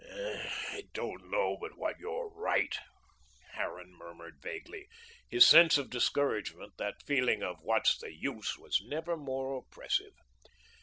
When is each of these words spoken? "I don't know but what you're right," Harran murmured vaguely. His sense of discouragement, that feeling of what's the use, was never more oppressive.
"I 0.71 0.85
don't 0.95 1.29
know 1.29 1.57
but 1.61 1.77
what 1.77 1.99
you're 1.99 2.29
right," 2.29 2.75
Harran 3.51 3.93
murmured 3.93 4.39
vaguely. 4.41 4.87
His 5.29 5.45
sense 5.45 5.77
of 5.77 5.91
discouragement, 5.91 6.77
that 6.77 7.03
feeling 7.05 7.43
of 7.43 7.61
what's 7.61 7.99
the 7.99 8.11
use, 8.11 8.57
was 8.57 8.81
never 8.81 9.15
more 9.15 9.55
oppressive. 9.59 10.15